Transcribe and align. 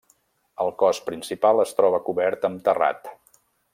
El 0.63 0.71
cos 0.83 1.01
principal 1.09 1.61
es 1.65 1.75
troba 1.81 1.99
cobert 2.09 2.49
amb 2.51 2.65
terrat. 2.71 3.13